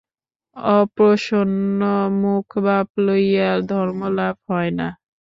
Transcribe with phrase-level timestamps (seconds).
[0.75, 1.79] অপ্রসন্ন
[2.21, 4.87] মুখভাব লইয়া ধর্মলাভ হয় না।